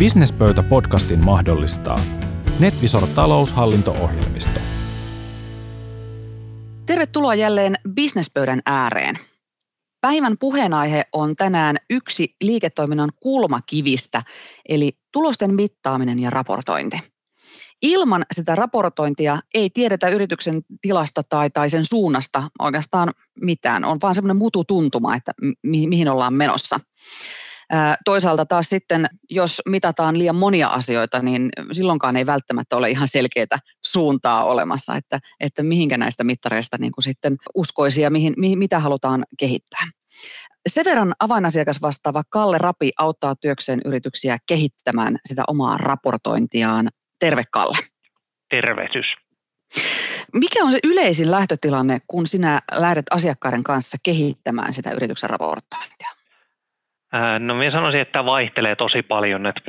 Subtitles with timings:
[0.00, 2.00] Businesspöytä-podcastin mahdollistaa
[2.58, 4.60] NetVisor taloushallinto-ohjelmisto.
[6.86, 9.18] Tervetuloa jälleen Businesspöydän ääreen.
[10.00, 14.22] Päivän puheenaihe on tänään yksi liiketoiminnan kulmakivistä,
[14.68, 17.00] eli tulosten mittaaminen ja raportointi.
[17.82, 23.84] Ilman sitä raportointia ei tiedetä yrityksen tilasta tai, tai sen suunnasta oikeastaan mitään.
[23.84, 25.32] On vaan semmoinen mutu tuntuma, että
[25.62, 26.80] mi- mihin ollaan menossa.
[28.04, 33.58] Toisaalta taas sitten, jos mitataan liian monia asioita, niin silloinkaan ei välttämättä ole ihan selkeää
[33.86, 38.80] suuntaa olemassa, että, että mihinkä näistä mittareista niin kuin sitten uskoisi ja mihin, mihin, mitä
[38.80, 39.82] halutaan kehittää.
[40.68, 46.88] Severan avainasiakas vastaava Kalle Rapi auttaa työkseen yrityksiä kehittämään sitä omaa raportointiaan.
[47.18, 47.78] Terve Kalle.
[48.50, 49.06] Tervehdys.
[50.32, 56.08] Mikä on se yleisin lähtötilanne, kun sinä lähdet asiakkaiden kanssa kehittämään sitä yrityksen raportointia?
[57.38, 59.46] No minä sanoisin, että tämä vaihtelee tosi paljon.
[59.46, 59.60] Että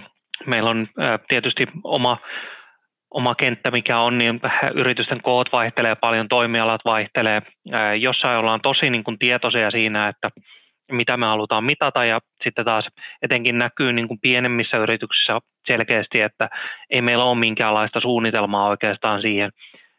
[0.45, 0.87] meillä on
[1.27, 2.17] tietysti oma,
[3.11, 4.39] oma kenttä, mikä on, niin
[4.81, 7.41] yritysten koot vaihtelee paljon, toimialat vaihtelee.
[7.99, 10.29] Jossain ollaan tosi niin kuin tietoisia siinä, että
[10.91, 12.87] mitä me halutaan mitata ja sitten taas
[13.21, 16.49] etenkin näkyy niin kuin pienemmissä yrityksissä selkeästi, että
[16.89, 19.51] ei meillä ole minkäänlaista suunnitelmaa oikeastaan siihen,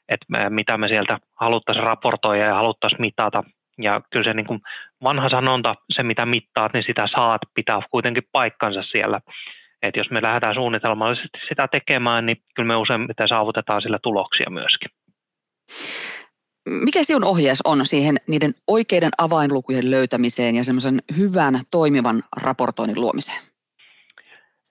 [0.09, 3.43] että mitä me sieltä haluttaisiin raportoida ja haluttaisiin mitata.
[3.83, 4.61] Ja kyllä se niin kuin
[5.03, 9.21] vanha sanonta, se mitä mittaat, niin sitä saat, pitää kuitenkin paikkansa siellä.
[9.83, 14.91] Et jos me lähdetään suunnitelmallisesti sitä tekemään, niin kyllä me useimmiten saavutetaan sillä tuloksia myöskin.
[16.69, 23.39] Mikä sinun ohjees on siihen niiden oikeiden avainlukujen löytämiseen ja semmoisen hyvän toimivan raportoinnin luomiseen?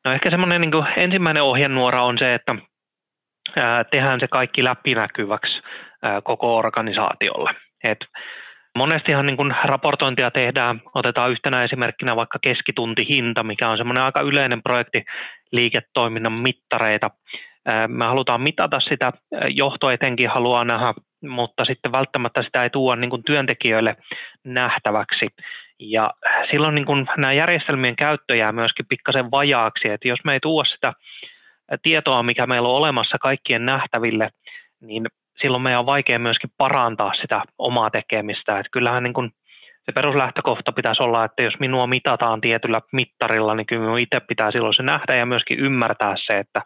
[0.06, 2.56] No ehkä semmoinen niin ensimmäinen ohjenuora on se, että
[3.92, 5.62] tehdään se kaikki läpinäkyväksi
[6.24, 7.54] koko organisaatiolle.
[7.88, 8.00] Et
[8.78, 14.64] Monestihan niin kun raportointia tehdään, otetaan yhtenä esimerkkinä vaikka keskituntihinta, mikä on semmoinen aika yleinen
[14.64, 15.06] projekti
[15.52, 17.12] liiketoiminnan mittareita.
[17.88, 19.12] Me halutaan mitata sitä,
[19.48, 23.96] johto etenkin haluaa nähdä, mutta sitten välttämättä sitä ei tuoda niin työntekijöille
[24.44, 25.28] nähtäväksi.
[25.80, 26.10] Ja
[26.52, 30.64] silloin niin kun nämä järjestelmien käyttö jää myöskin pikkasen vajaaksi, että jos me ei tuo
[30.66, 30.94] sitä
[31.84, 34.30] tietoa, mikä meillä on olemassa kaikkien nähtäville,
[34.82, 35.06] niin
[35.42, 38.60] silloin meidän on vaikea myöskin parantaa sitä omaa tekemistä.
[38.60, 39.32] Että kyllähän niin kuin
[39.86, 44.52] se peruslähtökohta pitäisi olla, että jos minua mitataan tietyllä mittarilla, niin kyllä minun itse pitää
[44.52, 46.62] silloin se nähdä ja myöskin ymmärtää se, että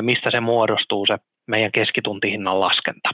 [0.00, 3.10] mistä se muodostuu se meidän keskituntihinnan laskenta.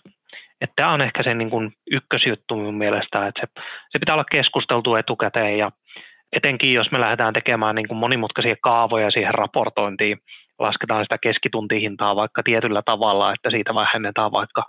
[0.60, 3.46] Että tämä on ehkä se niin ykkösjuttu minun mielestä, että se,
[3.90, 5.70] se pitää olla keskusteltu etukäteen ja
[6.32, 10.18] etenkin jos me lähdetään tekemään niin kuin monimutkaisia kaavoja siihen raportointiin,
[10.60, 14.62] lasketaan sitä keskituntihintaa vaikka tietyllä tavalla, että siitä vähennetään vaikka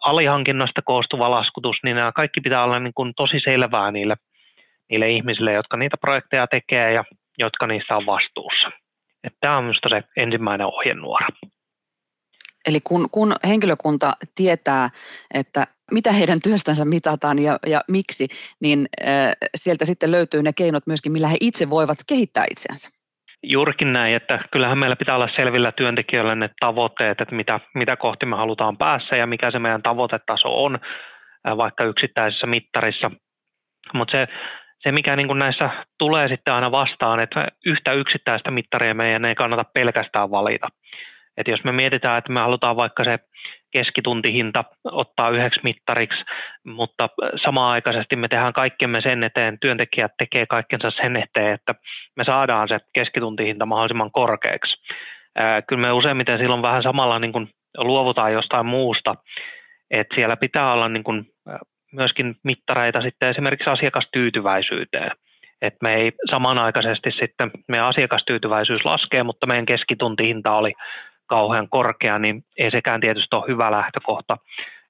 [0.00, 4.16] alihankinnasta koostuva laskutus, niin nämä kaikki pitää olla niin kuin tosi selvää niille,
[4.90, 7.04] niille ihmisille, jotka niitä projekteja tekee ja
[7.38, 8.68] jotka niistä on vastuussa.
[9.24, 11.26] Että tämä on minusta se ensimmäinen ohjenuora.
[12.66, 14.90] Eli kun, kun henkilökunta tietää,
[15.34, 18.28] että mitä heidän työstänsä mitataan ja, ja miksi,
[18.60, 23.01] niin äh, sieltä sitten löytyy ne keinot myöskin, millä he itse voivat kehittää itseänsä.
[23.42, 28.26] Juurikin näin, että kyllähän meillä pitää olla selvillä työntekijöille ne tavoitteet, että mitä, mitä kohti
[28.26, 30.78] me halutaan päässä ja mikä se meidän tavoitetaso on
[31.56, 33.10] vaikka yksittäisessä mittarissa.
[33.94, 34.26] Mutta se,
[34.82, 39.64] se, mikä niin näissä tulee sitten aina vastaan, että yhtä yksittäistä mittaria meidän ei kannata
[39.74, 40.68] pelkästään valita.
[41.36, 43.18] Et jos me mietitään, että me halutaan vaikka se
[43.72, 46.24] keskituntihinta ottaa yhdeksi mittariksi,
[46.66, 47.08] mutta
[47.44, 51.74] samaan aikaisesti me tehdään kaikkemme sen eteen, työntekijät tekee kaikkensa sen eteen, että
[52.16, 54.74] me saadaan se keskituntihinta mahdollisimman korkeaksi.
[55.68, 59.14] Kyllä me useimmiten silloin vähän samalla niin kuin luovutaan jostain muusta,
[59.90, 61.24] että siellä pitää olla niin kuin
[61.92, 65.10] myöskin mittareita sitten esimerkiksi asiakastyytyväisyyteen.
[65.62, 70.72] että me ei samanaikaisesti sitten meidän asiakastyytyväisyys laskee, mutta meidän keskituntihinta oli
[71.26, 74.36] kauhean korkea, niin ei sekään tietysti ole hyvä lähtökohta.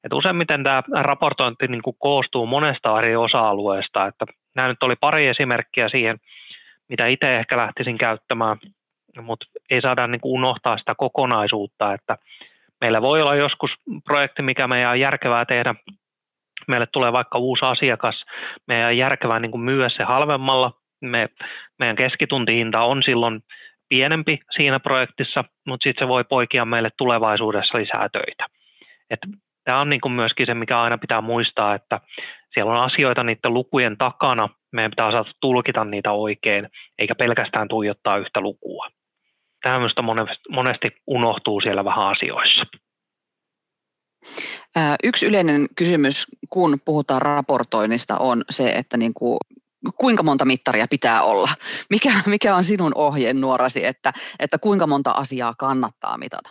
[0.05, 4.07] Et useimmiten tämä raportointi niin kuin koostuu monesta eri osa-alueesta.
[4.07, 4.25] Että
[4.57, 6.17] nämä nyt oli pari esimerkkiä siihen,
[6.89, 8.57] mitä itse ehkä lähtisin käyttämään,
[9.21, 12.17] mutta ei saada niin kuin unohtaa sitä kokonaisuutta, että
[12.81, 13.71] meillä voi olla joskus
[14.05, 15.75] projekti, mikä meidän on järkevää tehdä.
[16.69, 18.25] Meille tulee vaikka uusi asiakas,
[18.69, 20.73] meidän on järkevää niin kuin myyä se halvemmalla.
[21.01, 21.29] Me,
[21.79, 23.43] meidän keskituntihinta on silloin
[23.93, 28.47] pienempi siinä projektissa, mutta sitten se voi poikia meille tulevaisuudessa lisää töitä.
[29.65, 32.01] Tämä on niin myöskin se, mikä aina pitää muistaa, että
[32.55, 36.69] siellä on asioita niiden lukujen takana, meidän pitää osata tulkita niitä oikein,
[36.99, 38.89] eikä pelkästään tuijottaa yhtä lukua.
[39.63, 39.79] Tämä
[40.51, 42.67] monesti unohtuu siellä vähän asioissa.
[45.05, 49.39] Yksi yleinen kysymys, kun puhutaan raportoinnista, on se, että niin kuin
[49.97, 51.51] kuinka monta mittaria pitää olla?
[51.91, 56.51] Mikä, mikä on sinun ohjenuorasi, että, että kuinka monta asiaa kannattaa mitata?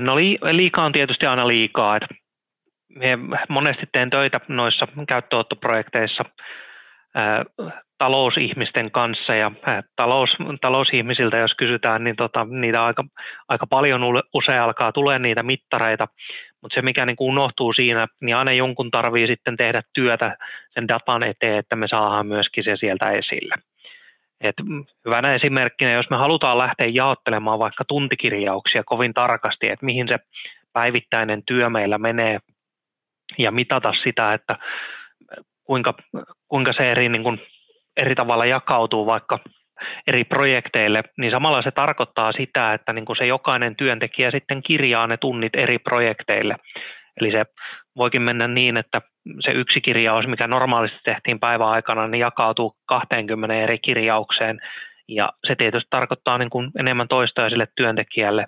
[0.00, 0.16] No
[0.52, 1.96] liikaa on tietysti aina liikaa.
[1.96, 2.08] Että
[3.48, 6.24] monesti teen töitä noissa käyttöottoprojekteissa
[7.98, 9.50] talousihmisten kanssa ja
[9.96, 10.30] talous,
[10.60, 13.04] talousihmisiltä, jos kysytään, niin tota, niitä aika,
[13.48, 14.02] aika paljon
[14.34, 16.08] usein alkaa tulee niitä mittareita,
[16.62, 20.36] mutta se mikä niin unohtuu siinä, niin aina jonkun tarvii sitten tehdä työtä
[20.74, 23.54] sen datan eteen, että me saadaan myöskin se sieltä esille.
[24.40, 24.56] Et
[25.04, 30.18] hyvänä esimerkkinä, jos me halutaan lähteä jaottelemaan vaikka tuntikirjauksia kovin tarkasti, että mihin se
[30.72, 32.38] päivittäinen työ meillä menee
[33.38, 34.58] ja mitata sitä, että
[35.70, 35.94] kuinka,
[36.48, 37.40] kuinka se eri, niin kuin,
[38.00, 39.38] eri tavalla jakautuu vaikka
[40.06, 45.06] eri projekteille, niin samalla se tarkoittaa sitä, että niin kuin se jokainen työntekijä sitten kirjaa
[45.06, 46.56] ne tunnit eri projekteille.
[47.20, 47.44] Eli se
[47.96, 49.00] voikin mennä niin, että
[49.40, 54.60] se yksi kirjaus, mikä normaalisti tehtiin päivän aikana, niin jakautuu 20 eri kirjaukseen.
[55.08, 58.44] Ja se tietysti tarkoittaa niin kuin enemmän toistoja sille työntekijälle.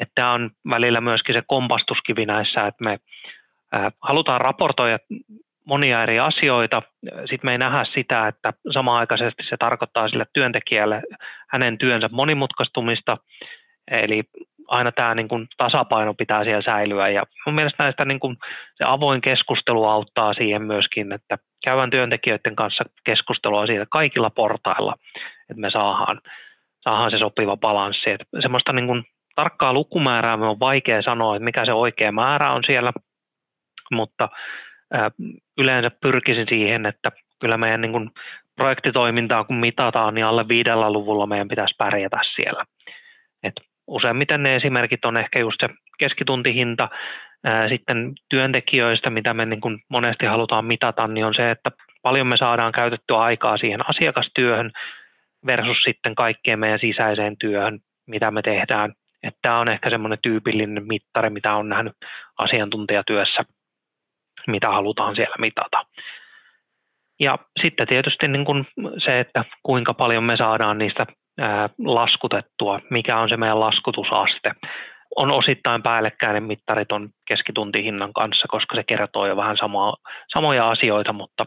[0.00, 2.98] Että tämä on välillä myöskin se kompastuskivi näissä, että me
[4.02, 4.98] halutaan raportoida
[5.66, 6.82] monia eri asioita.
[7.04, 11.02] Sitten me ei nähdä sitä, että samaaikaisesti se tarkoittaa sille työntekijälle
[11.50, 13.16] hänen työnsä monimutkaistumista,
[13.90, 14.22] eli
[14.68, 17.08] aina tämä niin kuin tasapaino pitää siellä säilyä.
[17.08, 18.36] Ja mun mielestä näistä niin kuin
[18.74, 24.94] se avoin keskustelu auttaa siihen myöskin, että käydään työntekijöiden kanssa keskustelua siitä kaikilla portailla,
[25.50, 26.20] että me saadaan,
[26.80, 28.10] saadaan se sopiva balanssi.
[28.10, 32.50] Että semmoista niin kuin tarkkaa lukumäärää me on vaikea sanoa, että mikä se oikea määrä
[32.50, 32.90] on siellä,
[33.92, 34.28] mutta
[35.58, 37.10] yleensä pyrkisin siihen, että
[37.40, 38.10] kyllä meidän niin kuin
[38.56, 42.64] projektitoimintaa kun mitataan, niin alle viidellä luvulla meidän pitäisi pärjätä siellä.
[43.42, 43.54] Et
[43.86, 46.88] useimmiten ne esimerkit on ehkä just se keskituntihinta,
[47.68, 51.70] sitten työntekijöistä, mitä me niin kuin monesti halutaan mitata, niin on se, että
[52.02, 54.70] paljon me saadaan käytettyä aikaa siihen asiakastyöhön
[55.46, 58.92] versus sitten kaikkeen meidän sisäiseen työhön, mitä me tehdään.
[59.22, 61.92] Että tämä on ehkä semmoinen tyypillinen mittari, mitä on nähnyt
[62.38, 63.38] asiantuntijatyössä
[64.50, 65.84] mitä halutaan siellä mitata.
[67.20, 68.66] Ja sitten tietysti niin kuin
[69.04, 71.06] se, että kuinka paljon me saadaan niistä
[71.84, 74.50] laskutettua, mikä on se meidän laskutusaste.
[75.16, 79.96] On osittain päällekkäinen mittari on keskituntihinnan kanssa, koska se kertoo jo vähän samaa,
[80.36, 81.44] samoja asioita, mutta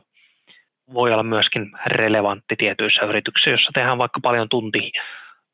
[0.94, 4.92] voi olla myöskin relevantti tietyissä yrityksissä, jossa tehdään vaikka paljon tunti,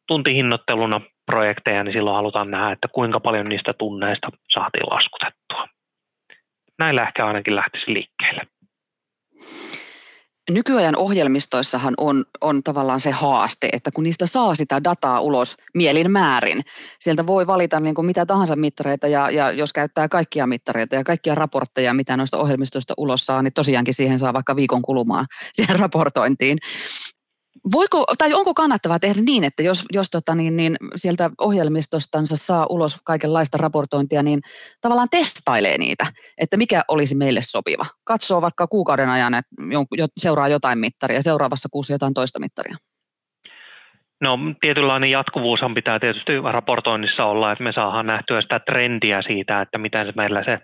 [0.08, 5.68] tuntihinnoitteluna projekteja, niin silloin halutaan nähdä, että kuinka paljon niistä tunneista saatiin laskutettua
[6.80, 8.48] näillä ehkä ainakin lähtisi liikkeelle.
[10.50, 16.12] Nykyajan ohjelmistoissahan on, on tavallaan se haaste, että kun niistä saa sitä dataa ulos mielin
[16.12, 16.62] määrin,
[17.00, 21.04] sieltä voi valita niin kuin mitä tahansa mittareita ja, ja jos käyttää kaikkia mittareita ja
[21.04, 25.80] kaikkia raportteja, mitä noista ohjelmistoista ulos saa, niin tosiaankin siihen saa vaikka viikon kulumaan siihen
[25.80, 26.58] raportointiin
[27.74, 32.68] voiko, tai onko kannattavaa tehdä niin, että jos, jos tota niin, niin sieltä ohjelmistostansa saa
[32.70, 34.42] ulos kaikenlaista raportointia, niin
[34.82, 36.06] tavallaan testailee niitä,
[36.38, 37.86] että mikä olisi meille sopiva.
[38.04, 39.56] Katsoo vaikka kuukauden ajan, että
[40.18, 42.76] seuraa jotain mittaria, seuraavassa kuussa jotain toista mittaria.
[44.22, 49.78] No tietynlainen jatkuvuushan pitää tietysti raportoinnissa olla, että me saadaan nähtyä sitä trendiä siitä, että
[49.78, 50.60] miten se meillä se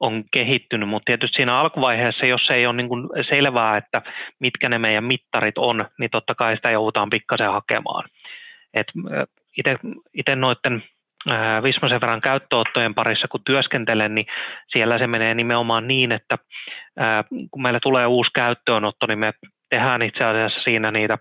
[0.00, 4.02] on kehittynyt, mutta tietysti siinä alkuvaiheessa, jos ei ole niin kuin selvää, että
[4.38, 8.08] mitkä ne meidän mittarit on, niin totta kai sitä joudutaan pikkasen hakemaan.
[10.14, 10.82] Itse noiden
[11.62, 14.26] Vismasen verran käyttöottojen parissa, kun työskentelen, niin
[14.68, 16.38] siellä se menee nimenomaan niin, että
[17.50, 19.32] kun meillä tulee uusi käyttöönotto, niin me
[19.70, 21.18] tehdään itse asiassa siinä niitä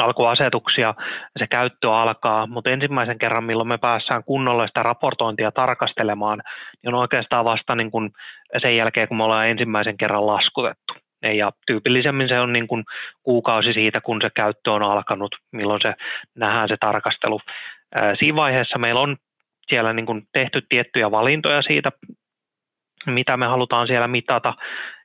[0.00, 0.94] alkuasetuksia,
[1.38, 6.42] se käyttö alkaa, mutta ensimmäisen kerran, milloin me päässään kunnolla sitä raportointia tarkastelemaan,
[6.82, 8.10] niin on oikeastaan vasta niin kuin
[8.62, 10.94] sen jälkeen, kun me ollaan ensimmäisen kerran laskutettu.
[11.34, 12.84] Ja tyypillisemmin se on niin kuin
[13.22, 15.94] kuukausi siitä, kun se käyttö on alkanut, milloin se
[16.36, 17.40] nähdään se tarkastelu.
[18.20, 19.16] Siinä vaiheessa meillä on
[19.68, 21.90] siellä niin kuin tehty tiettyjä valintoja siitä,
[23.06, 24.54] mitä me halutaan siellä mitata,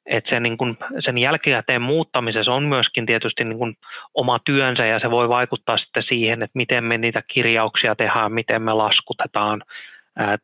[0.06, 3.76] että sen, niin kun, sen jälkikäteen muuttamisessa on myöskin tietysti niin kun
[4.14, 8.62] oma työnsä ja se voi vaikuttaa sitten siihen, että miten me niitä kirjauksia tehdään, miten
[8.62, 9.62] me laskutetaan,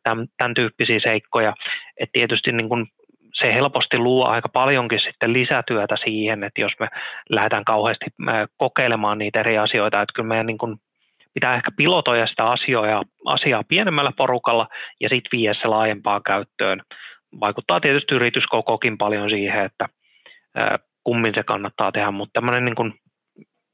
[0.02, 1.54] tämän, tämän tyyppisiä seikkoja.
[2.00, 2.86] Et tietysti niin kun
[3.32, 6.88] se helposti luo aika paljonkin sitten lisätyötä siihen, että jos me
[7.30, 8.06] lähdetään kauheasti
[8.56, 10.78] kokeilemaan niitä eri asioita, että kyllä meidän niin kun
[11.34, 14.66] pitää ehkä pilotoida sitä asiaa, asiaa pienemmällä porukalla
[15.00, 16.82] ja sitten viedä se laajempaan käyttöön
[17.40, 19.88] vaikuttaa tietysti yrityskokokin paljon siihen, että
[21.04, 22.94] kummin se kannattaa tehdä, mutta tämmöinen niin kuin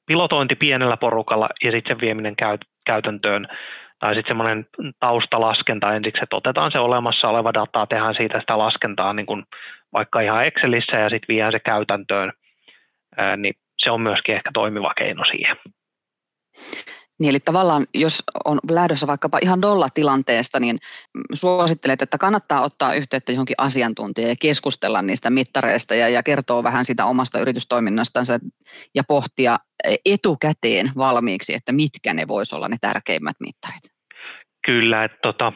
[0.07, 2.35] pilotointi pienellä porukalla ja sitten sen vieminen
[2.87, 3.49] käytäntöön
[3.99, 4.67] tai sitten semmoinen
[5.01, 9.45] taustalaskenta ensiksi, että otetaan se olemassa oleva data, tehdään siitä sitä laskentaa niin kuin
[9.93, 12.33] vaikka ihan Excelissä ja sitten viedään se käytäntöön,
[13.37, 15.57] niin se on myöskin ehkä toimiva keino siihen.
[17.19, 20.79] Niin eli tavallaan, jos on lähdössä vaikkapa ihan nollatilanteesta, niin
[21.33, 26.85] suosittelet, että kannattaa ottaa yhteyttä johonkin asiantuntijaan ja keskustella niistä mittareista ja, ja kertoa vähän
[26.85, 28.39] sitä omasta yritystoiminnastansa
[28.95, 29.59] ja pohtia
[30.05, 33.83] etukäteen valmiiksi, että mitkä ne voisi olla ne tärkeimmät mittarit.
[34.67, 35.53] Kyllä, että tota,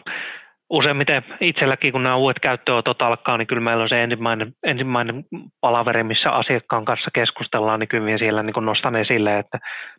[0.70, 5.24] useimmiten itselläkin, kun nämä uudet käyttöönotot alkaa, niin kyllä meillä on se ensimmäinen, ensimmäinen
[5.60, 9.58] palaveri, missä asiakkaan kanssa keskustellaan, niin kyllä siellä niin nostan esille, että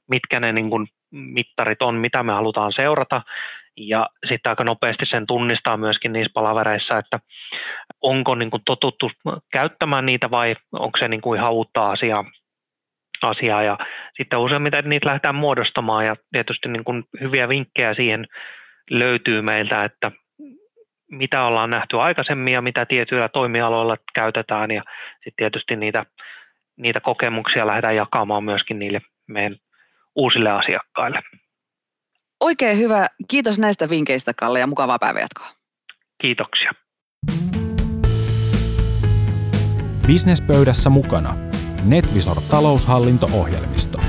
[0.09, 3.21] mitkä ne niin kuin mittarit on, mitä me halutaan seurata,
[3.77, 7.19] ja sitten aika nopeasti sen tunnistaa myöskin niissä palavereissa, että
[8.01, 9.11] onko niin kuin totuttu
[9.51, 12.25] käyttämään niitä vai onko se niin kuin ihan uutta asiaa,
[13.21, 13.63] asiaa.
[13.63, 13.77] ja
[14.17, 18.27] sitten useimmiten niitä lähdetään muodostamaan ja tietysti niin kuin hyviä vinkkejä siihen
[18.89, 20.11] löytyy meiltä, että
[21.11, 26.05] mitä ollaan nähty aikaisemmin ja mitä tietyillä toimialoilla käytetään ja sitten tietysti niitä,
[26.77, 29.57] niitä kokemuksia lähdetään jakamaan myöskin niille meidän
[30.15, 31.19] uusille asiakkaille.
[32.39, 33.07] Oikein hyvä.
[33.27, 35.47] Kiitos näistä vinkkeistä, Kalle, ja mukavaa päivänjatkoa.
[36.21, 36.71] Kiitoksia.
[40.07, 41.35] Businesspöydässä mukana
[41.85, 44.01] Netvisor taloushallinto-ohjelmisto.